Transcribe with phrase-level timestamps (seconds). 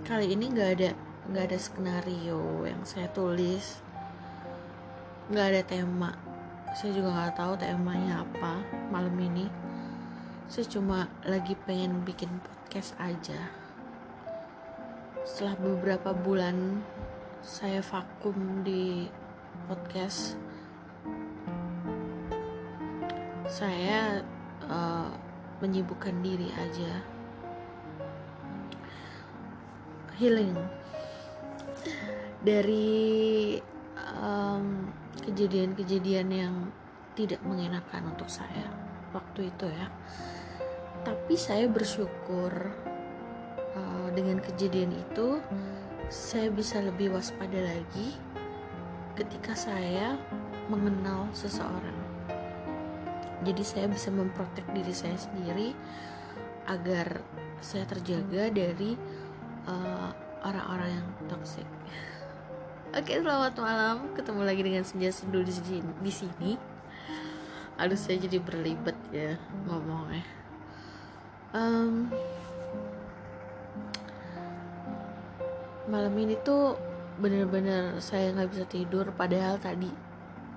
[0.00, 0.90] kali ini nggak ada
[1.28, 3.84] nggak ada skenario yang saya tulis.
[5.28, 6.10] Nggak ada tema.
[6.72, 9.46] Saya juga nggak tahu temanya apa malam ini.
[10.48, 13.52] Saya cuma lagi pengen bikin podcast aja.
[15.22, 16.82] Setelah beberapa bulan
[17.44, 19.06] saya vakum di
[19.68, 20.40] podcast
[23.52, 24.24] saya
[24.66, 25.12] uh,
[25.60, 27.11] menyibukkan diri aja
[30.22, 30.54] healing.
[32.46, 33.58] Dari
[35.26, 36.54] kejadian-kejadian um, yang
[37.18, 38.70] tidak mengenakan untuk saya
[39.10, 39.90] waktu itu ya.
[41.02, 42.70] Tapi saya bersyukur
[43.74, 45.42] uh, dengan kejadian itu
[46.06, 48.14] saya bisa lebih waspada lagi
[49.18, 50.14] ketika saya
[50.70, 51.98] mengenal seseorang.
[53.42, 55.74] Jadi saya bisa memprotek diri saya sendiri
[56.70, 57.18] agar
[57.58, 58.94] saya terjaga dari
[59.68, 60.10] uh,
[60.42, 61.66] orang-orang uh, yang toxic.
[62.98, 64.12] Oke, selamat malam.
[64.12, 65.42] Ketemu lagi dengan senja sendu.
[65.44, 66.58] Di sini.
[67.80, 70.22] Aduh, saya jadi berlibat ya ngomongnya.
[71.52, 72.08] Um,
[75.88, 76.76] malam ini tuh
[77.20, 79.10] bener-bener saya nggak bisa tidur.
[79.16, 79.88] Padahal tadi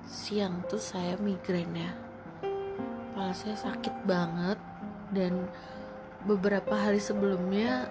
[0.06, 2.06] siang tuh saya migrain ya
[3.16, 4.60] kepala saya sakit banget
[5.16, 5.48] dan
[6.28, 7.88] beberapa hari sebelumnya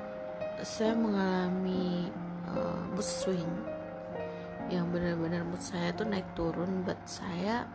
[0.63, 2.13] saya mengalami
[2.53, 3.51] uh, mood swing.
[4.71, 7.67] Yang benar-benar mood saya tuh naik turun but saya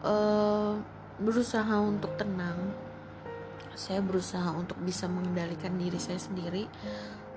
[0.00, 0.78] uh,
[1.20, 2.72] berusaha untuk tenang.
[3.78, 6.66] Saya berusaha untuk bisa mengendalikan diri saya sendiri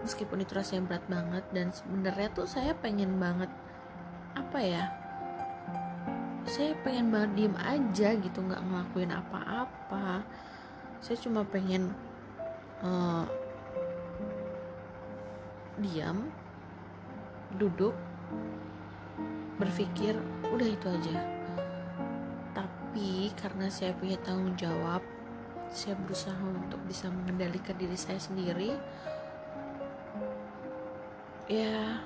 [0.01, 1.43] meskipun itu rasanya berat banget.
[1.53, 3.51] Dan sebenarnya tuh saya pengen banget
[4.31, 5.01] apa ya
[6.51, 10.25] saya pengen banget diem aja gitu nggak ngelakuin apa-apa.
[10.99, 11.95] Saya cuma pengen
[12.83, 13.23] uh,
[15.81, 16.29] diam
[17.57, 17.97] duduk
[19.57, 20.15] berpikir
[20.49, 21.17] udah itu aja.
[22.53, 25.01] Tapi karena saya punya tanggung jawab
[25.71, 28.75] saya berusaha untuk bisa mengendalikan diri saya sendiri
[31.47, 32.03] ya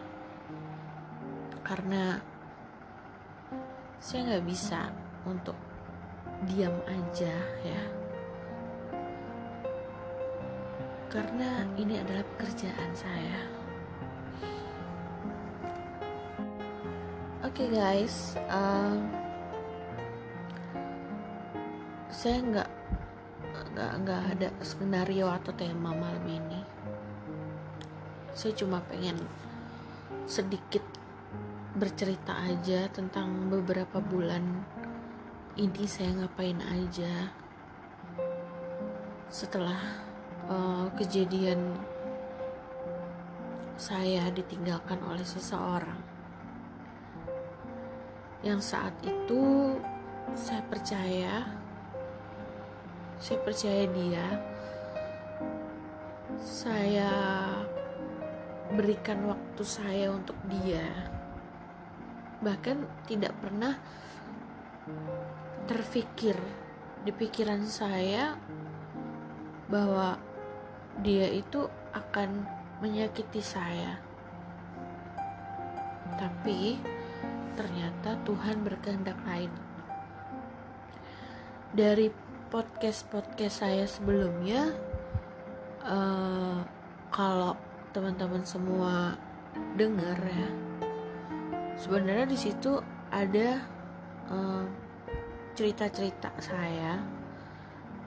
[1.66, 2.22] karena
[3.98, 4.94] saya nggak bisa
[5.26, 5.58] untuk
[6.46, 7.34] diam aja
[7.66, 7.84] ya.
[11.10, 13.65] Karena ini adalah pekerjaan saya
[17.56, 19.08] okay guys um,
[22.12, 22.70] saya nggak
[23.72, 26.60] nggak nggak ada skenario atau tema malam ini.
[28.36, 29.16] Saya cuma pengen
[30.28, 30.84] sedikit
[31.80, 34.44] bercerita aja tentang beberapa bulan
[35.56, 37.32] ini saya ngapain aja.
[39.32, 39.80] Setelah
[40.52, 41.72] uh, kejadian
[43.80, 46.15] saya ditinggalkan oleh seseorang
[48.46, 49.76] yang saat itu
[50.38, 51.34] saya percaya
[53.18, 54.28] saya percaya dia
[56.40, 57.12] saya
[58.78, 60.86] berikan waktu saya untuk dia
[62.46, 63.82] bahkan tidak pernah
[65.66, 66.38] terfikir
[67.02, 68.38] di pikiran saya
[69.66, 70.22] bahwa
[71.02, 72.46] dia itu akan
[72.84, 73.98] menyakiti saya.
[76.16, 76.78] Tapi
[77.56, 79.52] ternyata Tuhan berkehendak lain.
[81.76, 82.12] Dari
[82.52, 84.72] podcast-podcast saya sebelumnya,
[85.84, 86.64] uh,
[87.12, 87.56] kalau
[87.92, 89.16] teman-teman semua
[89.76, 90.50] dengar ya,
[91.80, 92.80] sebenarnya di situ
[93.12, 93.64] ada
[95.56, 96.94] cerita-cerita uh, saya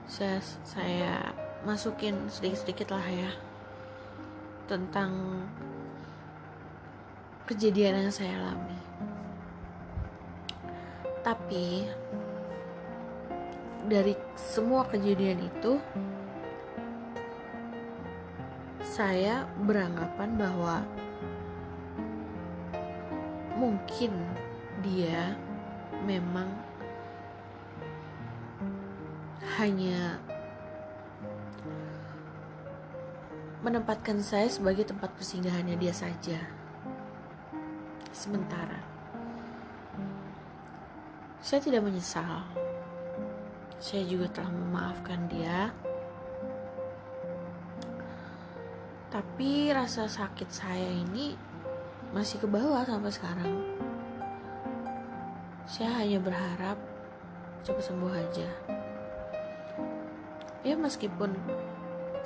[0.09, 1.13] saya saya
[1.65, 3.31] masukin sedikit-sedikit lah ya
[4.65, 5.41] tentang
[7.45, 8.88] kejadian yang saya alami
[11.29, 11.85] tapi
[13.85, 15.77] dari semua kejadian itu
[18.81, 20.81] saya beranggapan bahwa
[23.61, 24.09] mungkin
[24.81, 25.37] dia
[26.09, 26.49] memang
[29.61, 30.17] hanya
[33.61, 36.41] menempatkan saya sebagai tempat persinggahannya dia saja.
[38.09, 38.88] Sementara
[41.39, 42.43] saya tidak menyesal.
[43.79, 45.71] Saya juga telah memaafkan dia.
[49.09, 51.49] Tapi rasa sakit saya ini
[52.09, 53.53] masih ke bawah sampai sekarang
[55.69, 56.77] saya hanya berharap
[57.61, 58.49] cepat sembuh aja
[60.65, 61.29] ya meskipun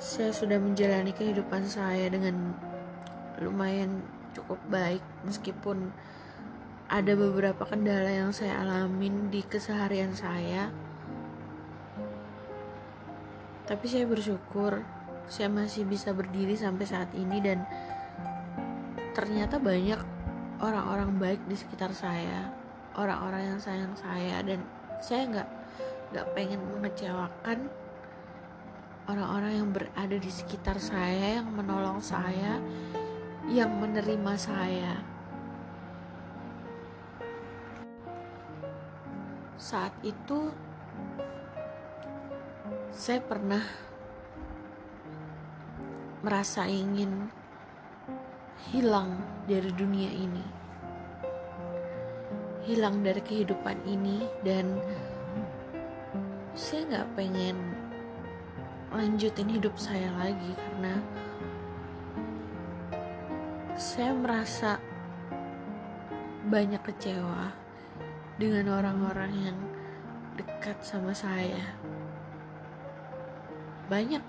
[0.00, 2.56] saya sudah menjalani kehidupan saya dengan
[3.44, 4.00] lumayan
[4.32, 5.92] cukup baik meskipun
[6.88, 10.68] ada beberapa kendala yang saya alamin di keseharian saya.
[13.64, 14.84] Tapi saya bersyukur
[15.24, 17.64] saya masih bisa berdiri sampai saat ini dan
[19.16, 19.96] ternyata banyak
[20.60, 22.52] orang-orang baik di sekitar saya
[22.94, 24.60] orang-orang yang sayang saya dan
[25.00, 25.48] saya nggak
[26.14, 27.58] nggak pengen mengecewakan
[29.08, 32.60] orang-orang yang berada di sekitar saya yang menolong saya
[33.48, 35.13] yang menerima saya
[39.54, 40.50] saat itu
[42.90, 43.62] saya pernah
[46.24, 47.28] merasa ingin
[48.72, 50.44] hilang dari dunia ini,
[52.64, 54.80] hilang dari kehidupan ini, dan
[56.54, 57.58] saya nggak pengen
[58.94, 60.94] lanjutin hidup saya lagi karena
[63.74, 64.78] saya merasa
[66.46, 67.63] banyak kecewa
[68.34, 69.58] dengan orang-orang yang
[70.34, 71.78] dekat sama saya.
[73.86, 74.22] Banyak.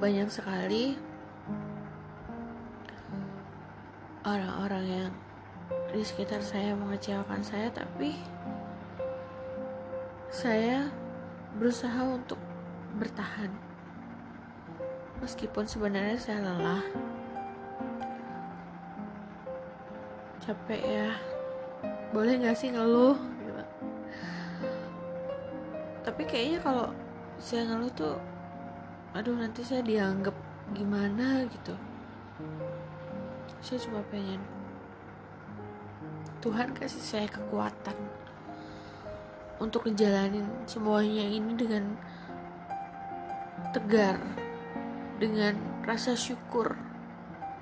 [0.00, 0.96] Banyak sekali
[4.24, 5.12] orang-orang yang
[5.90, 8.14] di sekitar saya mengecewakan saya tapi
[10.30, 10.86] saya
[11.58, 12.38] berusaha untuk
[12.98, 13.50] bertahan.
[15.20, 16.84] Meskipun sebenarnya saya lelah
[20.50, 21.10] capek ya.
[22.10, 23.14] Boleh gak sih ngeluh?
[26.02, 26.90] Tapi kayaknya kalau
[27.38, 28.18] saya ngeluh tuh
[29.14, 30.34] aduh nanti saya dianggap
[30.74, 31.78] gimana gitu.
[33.62, 34.42] Saya cuma pengen
[36.42, 37.94] Tuhan kasih saya kekuatan
[39.62, 41.94] untuk ngejalanin semuanya ini dengan
[43.70, 44.18] tegar
[45.22, 45.54] dengan
[45.86, 46.74] rasa syukur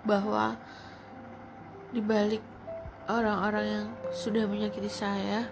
[0.09, 0.57] bahwa
[1.93, 2.41] dibalik
[3.09, 5.49] orang-orang yang sudah menyakiti saya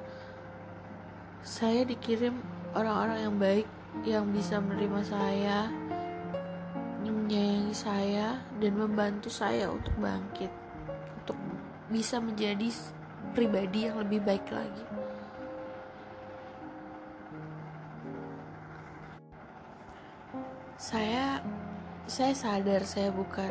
[1.40, 2.38] saya dikirim
[2.76, 3.68] orang-orang yang baik
[4.04, 5.72] yang bisa menerima saya
[7.26, 10.46] menyayangi saya dan membantu saya untuk bangkit
[11.18, 11.34] untuk
[11.90, 12.70] bisa menjadi
[13.34, 14.86] pribadi yang lebih baik lagi.
[20.78, 21.42] Saya
[22.06, 23.50] saya sadar saya bukan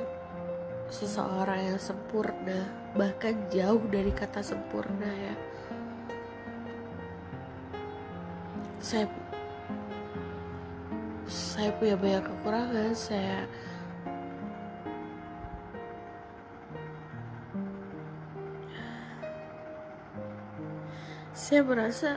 [0.90, 5.36] seseorang yang sempurna bahkan jauh dari kata sempurna ya.
[8.80, 9.06] Saya
[11.26, 13.50] saya punya banyak kekurangan saya
[21.34, 22.10] saya merasa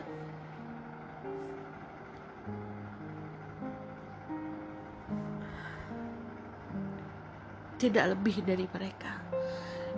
[7.78, 9.22] tidak lebih dari mereka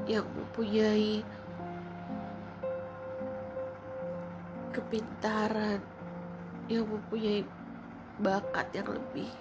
[0.04, 1.24] yang mempunyai
[4.70, 5.80] kepintaran
[6.70, 7.42] yang mempunyai
[8.20, 9.32] bakat yang lebih.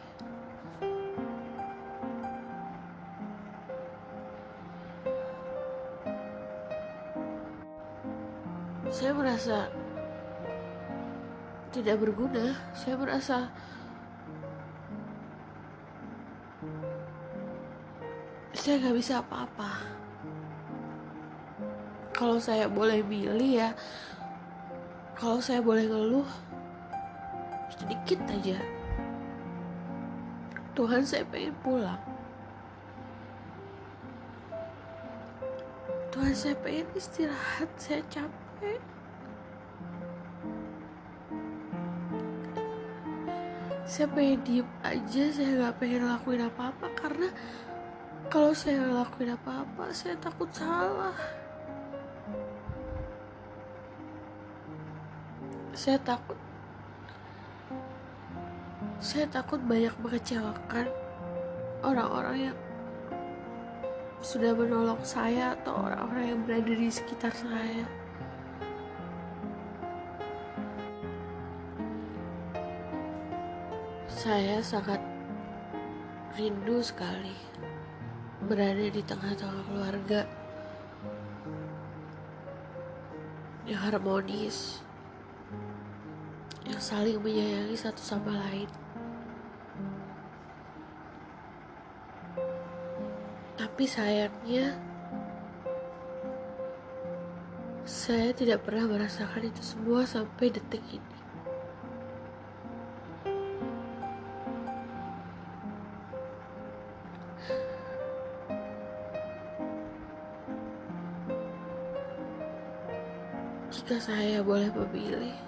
[8.89, 9.69] Saya merasa
[11.69, 12.57] tidak berguna.
[12.73, 13.53] Saya merasa
[18.59, 19.71] saya nggak bisa apa-apa.
[22.11, 23.71] Kalau saya boleh milih ya
[25.15, 26.27] kalau saya boleh ngeluh
[27.71, 28.59] sedikit aja.
[30.75, 32.03] Tuhan saya pengen pulang.
[36.11, 38.79] Tuhan saya pengen istirahat saya capek.
[43.87, 47.31] Saya pengen diem aja saya nggak pengen lakuin apa-apa karena
[48.29, 51.17] kalau saya lakuin apa-apa saya takut salah.
[55.73, 56.37] Saya takut.
[59.01, 60.93] Saya takut banyak mengecewakan
[61.81, 62.57] orang-orang yang
[64.21, 67.85] sudah menolong saya atau orang-orang yang berada di sekitar saya.
[74.05, 75.01] Saya sangat
[76.37, 77.49] rindu sekali
[78.49, 80.25] berada di tengah-tengah keluarga
[83.69, 84.81] yang harmonis,
[86.65, 88.65] yang saling menyayangi satu sama lain.
[93.53, 94.73] Tapi sayangnya,
[97.85, 101.18] saya tidak pernah merasakan itu semua sampai detik ini.
[113.79, 115.39] Jika saya boleh memilih,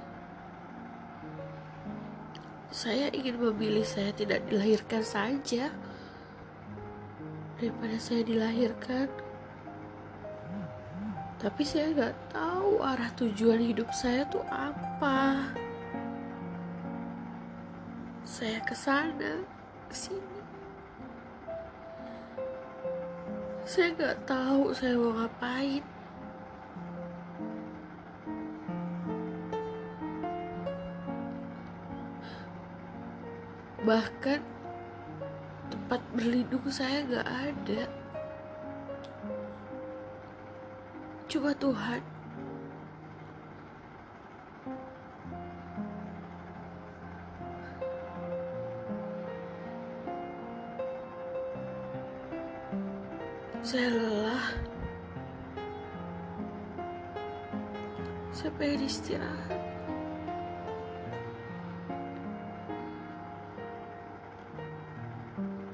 [2.72, 5.68] saya ingin memilih saya tidak dilahirkan saja
[7.60, 9.12] daripada saya dilahirkan.
[11.44, 15.52] Tapi saya nggak tahu arah tujuan hidup saya tuh apa.
[18.24, 19.44] Saya ke sana,
[19.92, 20.40] ke sini.
[23.68, 25.84] Saya nggak tahu saya mau ngapain.
[33.92, 34.40] Bahkan
[35.68, 37.84] tempat berlindung saya nggak ada.
[41.28, 42.00] Cuma Tuhan.
[53.60, 54.48] Saya lelah.
[58.32, 59.71] Saya pengen istirahat.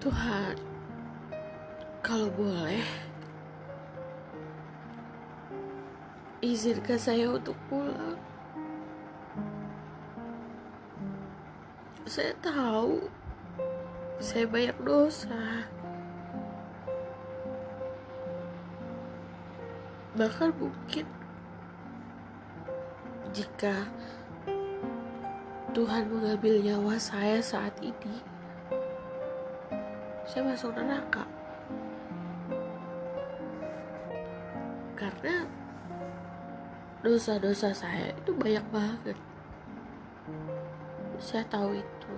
[0.08, 0.56] Tuhan,
[2.00, 2.80] kalau boleh,
[6.40, 8.16] izinkan saya untuk pulang.
[12.08, 13.04] Saya tahu
[14.24, 15.68] saya banyak dosa.
[20.16, 21.04] Bahkan mungkin
[23.36, 23.92] jika
[25.76, 28.37] Tuhan mengambil nyawa saya saat ini,
[30.28, 31.24] saya masuk neraka.
[35.00, 35.48] Karena
[37.00, 39.16] dosa-dosa saya itu banyak banget.
[41.16, 42.14] Saya tahu itu.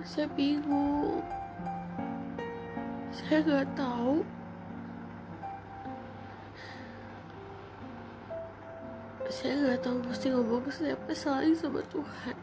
[0.00, 1.20] Saya bingung.
[3.12, 4.24] Saya nggak tahu.
[9.30, 12.36] Saya nggak tahu mesti ngomong siapa selain sama Tuhan.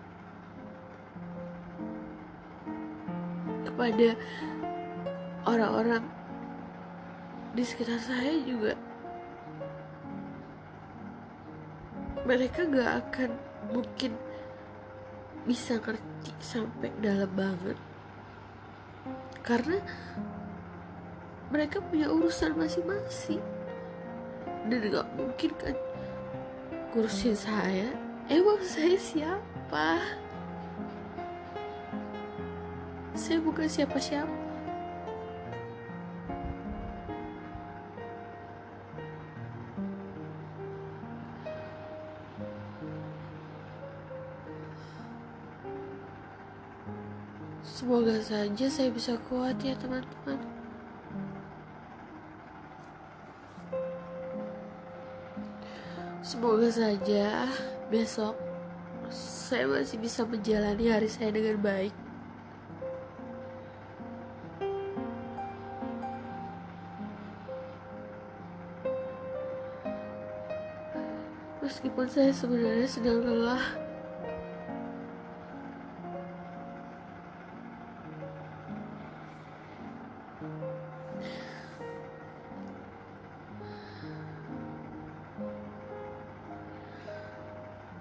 [3.67, 4.09] Kepada
[5.43, 6.03] orang-orang
[7.51, 8.71] di sekitar saya juga
[12.27, 13.31] mereka gak akan
[13.71, 14.11] mungkin
[15.47, 17.79] bisa ngerti sampai dalam banget
[19.47, 19.79] karena
[21.47, 23.39] mereka punya urusan masing-masing
[24.67, 25.75] dan gak mungkin kan
[26.97, 27.93] ngurusin saya?
[28.25, 30.01] Emang saya siapa?
[33.13, 34.33] Saya bukan siapa-siapa.
[47.61, 50.56] Semoga saja saya bisa kuat ya teman-teman.
[56.27, 57.47] Semoga saja
[57.87, 58.35] besok
[59.07, 61.95] saya masih bisa menjalani hari saya dengan baik.
[71.63, 73.63] Meskipun saya sebenarnya sedang lelah,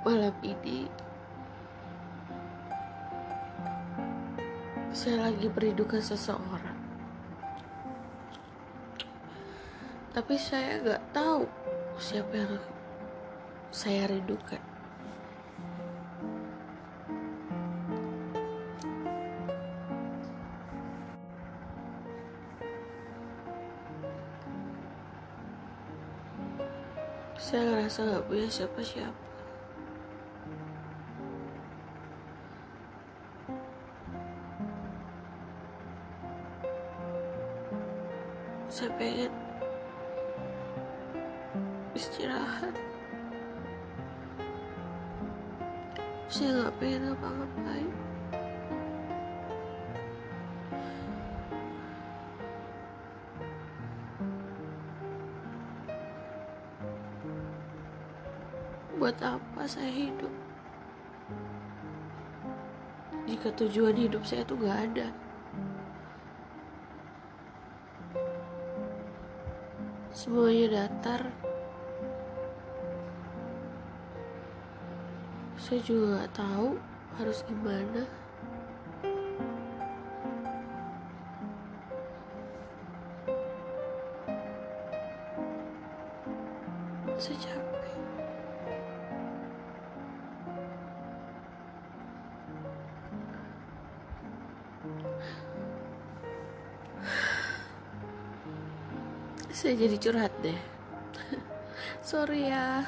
[0.06, 0.86] malam ini
[4.94, 6.78] saya lagi merindukan seseorang.
[10.14, 11.42] Tapi saya nggak tahu
[11.98, 12.54] siapa yang
[13.74, 14.62] saya rindukan.
[27.34, 29.25] Saya ngerasa nggak punya siapa-siapa
[58.96, 60.32] buat apa saya hidup?
[63.28, 65.08] Jika tujuan hidup saya tuh gak ada.
[70.16, 71.28] Semuanya datar.
[75.60, 76.80] Saya juga gak tahu
[77.20, 78.25] harus gimana
[99.56, 100.60] saya jadi curhat deh.
[102.04, 102.84] Sorry ya.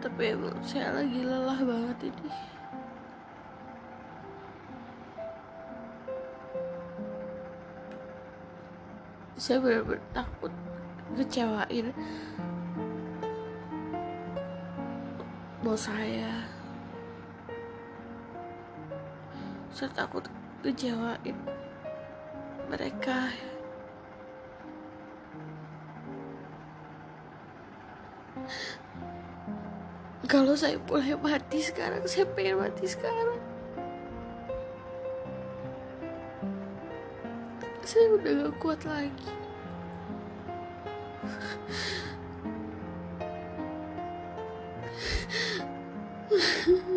[0.00, 2.32] Tapi emang saya lagi lelah banget ini.
[9.36, 10.52] Saya benar-benar takut
[11.20, 11.92] kecewain
[15.60, 16.48] bos saya.
[19.68, 20.24] Saya takut
[20.64, 21.36] kecewain
[22.70, 23.34] mereka.
[30.30, 33.42] Kalau saya boleh mati sekarang saya pengen mati sekarang.
[37.82, 39.34] Saya udah gak kuat lagi